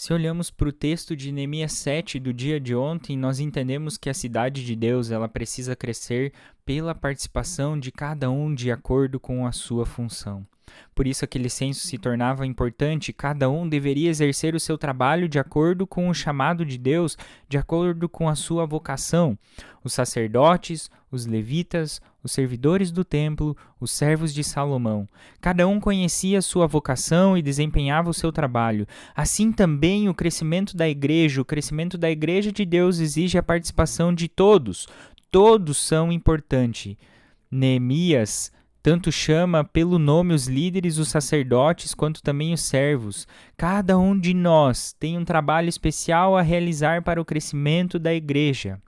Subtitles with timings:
[0.00, 4.08] Se olhamos para o texto de Neemias 7 do dia de ontem, nós entendemos que
[4.08, 6.32] a cidade de Deus ela precisa crescer
[6.64, 10.46] pela participação de cada um de acordo com a sua função.
[10.94, 15.38] Por isso aquele censo se tornava importante, cada um deveria exercer o seu trabalho de
[15.38, 17.16] acordo com o chamado de Deus,
[17.48, 19.38] de acordo com a sua vocação.
[19.84, 25.08] Os sacerdotes, os levitas, os servidores do templo, os servos de Salomão.
[25.40, 28.86] Cada um conhecia sua vocação e desempenhava o seu trabalho.
[29.14, 34.12] Assim também o crescimento da igreja, o crescimento da igreja de Deus exige a participação
[34.12, 34.86] de todos.
[35.30, 36.96] Todos são importantes.
[37.50, 38.52] Neemias
[38.88, 43.28] tanto chama pelo nome os líderes, os sacerdotes, quanto também os servos.
[43.54, 48.80] Cada um de nós tem um trabalho especial a realizar para o crescimento da igreja.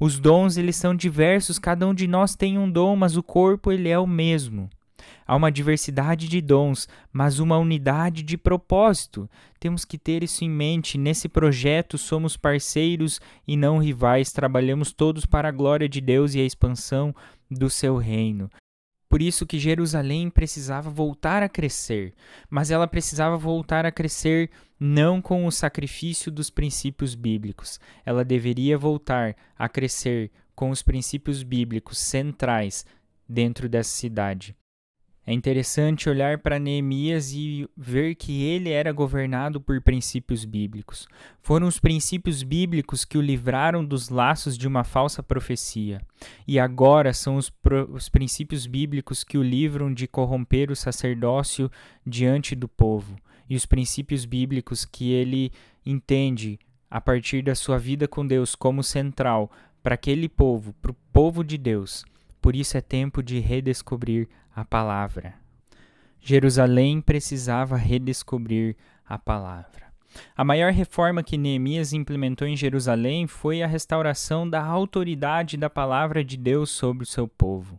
[0.00, 3.70] Os dons eles são diversos, cada um de nós tem um dom, mas o corpo
[3.70, 4.68] ele é o mesmo.
[5.24, 9.30] Há uma diversidade de dons, mas uma unidade de propósito.
[9.60, 10.98] Temos que ter isso em mente.
[10.98, 14.32] Nesse projeto somos parceiros e não rivais.
[14.32, 17.14] Trabalhamos todos para a glória de Deus e a expansão
[17.48, 18.50] do seu reino.
[19.14, 22.14] Por isso que Jerusalém precisava voltar a crescer,
[22.50, 27.78] mas ela precisava voltar a crescer não com o sacrifício dos princípios bíblicos.
[28.04, 32.84] Ela deveria voltar a crescer com os princípios bíblicos centrais
[33.28, 34.56] dentro dessa cidade.
[35.26, 41.08] É interessante olhar para Neemias e ver que ele era governado por princípios bíblicos.
[41.40, 46.02] Foram os princípios bíblicos que o livraram dos laços de uma falsa profecia.
[46.46, 47.50] E agora são os,
[47.90, 51.70] os princípios bíblicos que o livram de corromper o sacerdócio
[52.06, 53.16] diante do povo.
[53.48, 55.50] E os princípios bíblicos que ele
[55.86, 56.58] entende
[56.90, 59.50] a partir da sua vida com Deus como central
[59.82, 62.04] para aquele povo, para o povo de Deus.
[62.42, 65.34] Por isso é tempo de redescobrir a palavra.
[66.20, 69.84] Jerusalém precisava redescobrir a palavra.
[70.36, 76.24] A maior reforma que Neemias implementou em Jerusalém foi a restauração da autoridade da palavra
[76.24, 77.76] de Deus sobre o seu povo.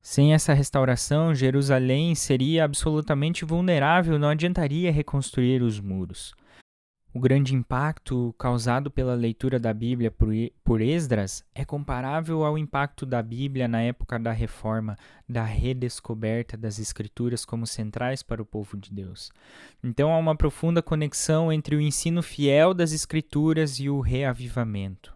[0.00, 6.32] Sem essa restauração, Jerusalém seria absolutamente vulnerável, não adiantaria reconstruir os muros.
[7.16, 10.12] O grande impacto causado pela leitura da Bíblia
[10.62, 16.78] por Esdras é comparável ao impacto da Bíblia na época da reforma, da redescoberta das
[16.78, 19.32] Escrituras como centrais para o povo de Deus.
[19.82, 25.15] Então há uma profunda conexão entre o ensino fiel das Escrituras e o reavivamento.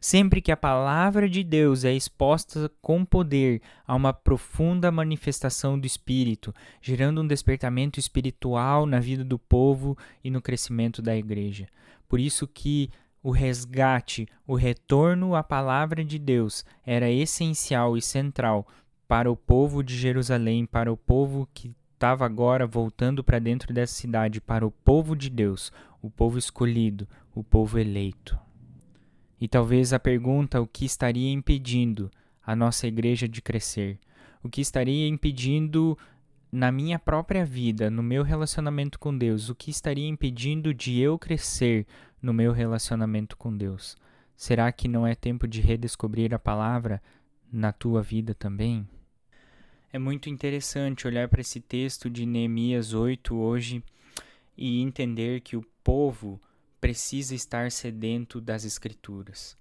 [0.00, 5.86] Sempre que a palavra de Deus é exposta com poder a uma profunda manifestação do
[5.86, 11.66] Espírito, gerando um despertamento espiritual na vida do povo e no crescimento da igreja.
[12.08, 12.90] Por isso que
[13.22, 18.66] o resgate, o retorno à palavra de Deus era essencial e central
[19.06, 23.94] para o povo de Jerusalém, para o povo que estava agora voltando para dentro dessa
[23.94, 25.70] cidade, para o povo de Deus,
[26.02, 28.36] o povo escolhido, o povo eleito.
[29.42, 32.08] E talvez a pergunta o que estaria impedindo
[32.46, 33.98] a nossa igreja de crescer,
[34.40, 35.98] o que estaria impedindo
[36.52, 41.18] na minha própria vida, no meu relacionamento com Deus, o que estaria impedindo de eu
[41.18, 41.88] crescer
[42.22, 43.96] no meu relacionamento com Deus?
[44.36, 47.02] Será que não é tempo de redescobrir a palavra
[47.52, 48.86] na tua vida também?
[49.92, 53.82] É muito interessante olhar para esse texto de Neemias 8 hoje
[54.56, 56.40] e entender que o povo
[56.82, 59.56] precisa estar sedento das Escrituras.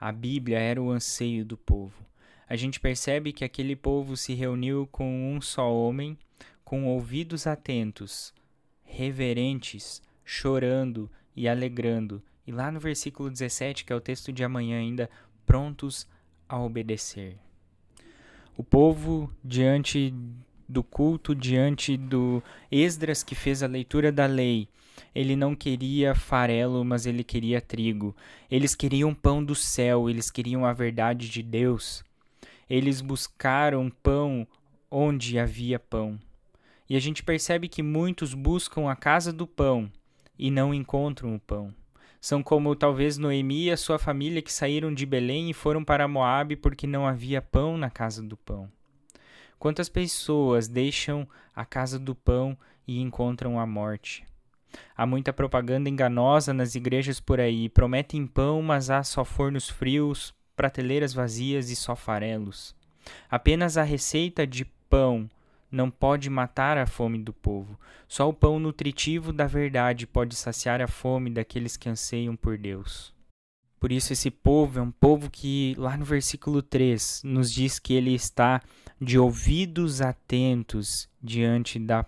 [0.00, 2.02] A Bíblia era o anseio do povo.
[2.48, 6.16] A gente percebe que aquele povo se reuniu com um só homem,
[6.64, 8.32] com ouvidos atentos,
[8.84, 12.22] reverentes, chorando e alegrando.
[12.46, 15.10] E lá no versículo 17, que é o texto de amanhã ainda,
[15.44, 16.08] prontos
[16.48, 17.36] a obedecer.
[18.56, 20.14] O povo, diante
[20.68, 24.68] do culto, diante do Esdras que fez a leitura da lei,
[25.14, 28.16] ele não queria farelo, mas ele queria trigo.
[28.50, 32.04] Eles queriam pão do céu, eles queriam a verdade de Deus.
[32.68, 34.46] Eles buscaram pão
[34.90, 36.18] onde havia pão.
[36.88, 39.90] E a gente percebe que muitos buscam a casa do pão
[40.38, 41.74] e não encontram o pão.
[42.20, 46.06] São como talvez Noemi e a sua família que saíram de Belém e foram para
[46.06, 48.70] Moabe porque não havia pão na casa do pão.
[49.62, 51.24] Quantas pessoas deixam
[51.54, 54.26] a casa do pão e encontram a morte?
[54.96, 57.68] Há muita propaganda enganosa nas igrejas por aí.
[57.68, 62.74] Prometem pão, mas há só fornos frios, prateleiras vazias e só farelos.
[63.30, 65.30] Apenas a receita de pão
[65.70, 67.78] não pode matar a fome do povo.
[68.08, 73.14] Só o pão nutritivo da verdade pode saciar a fome daqueles que anseiam por Deus.
[73.78, 77.94] Por isso, esse povo é um povo que, lá no versículo 3, nos diz que
[77.94, 78.60] ele está
[79.02, 82.06] de ouvidos atentos diante das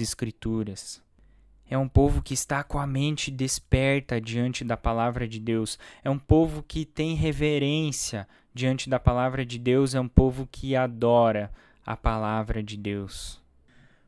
[0.00, 1.00] Escrituras.
[1.70, 5.78] É um povo que está com a mente desperta diante da palavra de Deus.
[6.02, 9.94] É um povo que tem reverência diante da palavra de Deus.
[9.94, 11.52] É um povo que adora
[11.86, 13.40] a palavra de Deus.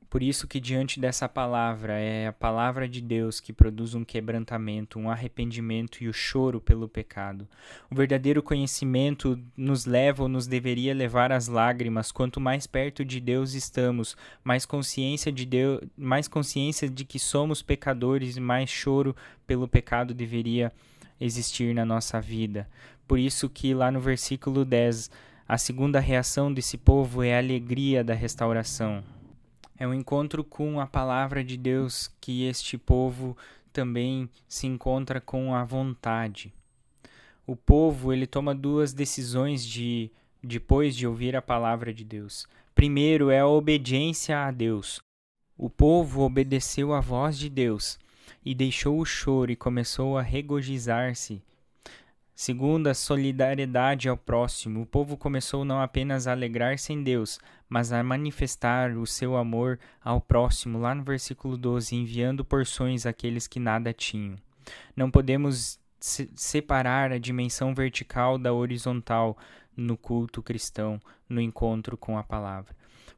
[0.08, 4.98] Por isso que diante dessa palavra é a palavra de Deus que produz um quebrantamento,
[4.98, 7.48] um arrependimento e o choro pelo pecado.
[7.90, 12.12] O verdadeiro conhecimento nos leva ou nos deveria levar às lágrimas.
[12.12, 17.60] Quanto mais perto de Deus estamos, mais consciência de Deus, mais consciência de que somos
[17.60, 19.14] pecadores mais choro
[19.46, 20.72] pelo pecado deveria
[21.20, 22.68] existir na nossa vida.
[23.08, 25.10] Por isso que lá no versículo 10,
[25.48, 29.15] a segunda reação desse povo é a alegria da restauração.
[29.78, 33.36] É um encontro com a palavra de Deus que este povo
[33.72, 36.52] também se encontra com a vontade.
[37.46, 40.10] O povo, ele toma duas decisões de
[40.42, 42.46] depois de ouvir a palavra de Deus.
[42.74, 45.00] Primeiro é a obediência a Deus.
[45.58, 47.98] O povo obedeceu à voz de Deus
[48.44, 51.42] e deixou o choro e começou a regozijar-se
[52.38, 57.92] Segundo a solidariedade ao próximo, o povo começou não apenas a alegrar-se em Deus, mas
[57.92, 63.58] a manifestar o seu amor ao próximo, lá no versículo 12, enviando porções àqueles que
[63.58, 64.36] nada tinham.
[64.94, 69.38] Não podemos separar a dimensão vertical da horizontal
[69.74, 72.76] no culto cristão, no encontro com a palavra.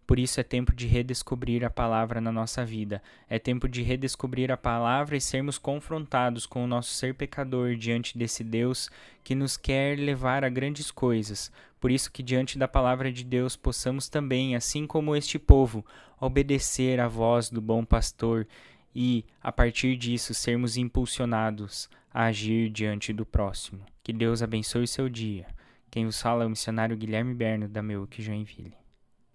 [0.09, 3.03] Por isso é tempo de redescobrir a palavra na nossa vida.
[3.29, 8.17] É tempo de redescobrir a palavra e sermos confrontados com o nosso ser pecador diante
[8.17, 8.89] desse Deus
[9.23, 11.53] que nos quer levar a grandes coisas.
[11.79, 15.85] Por isso que diante da palavra de Deus possamos também, assim como este povo,
[16.19, 18.49] obedecer à voz do bom pastor
[18.95, 23.85] e, a partir disso, sermos impulsionados a agir diante do próximo.
[24.03, 25.47] Que Deus abençoe seu dia.
[25.91, 28.88] Quem vos fala é o missionário Guilherme Berno, da Meuque Joinville.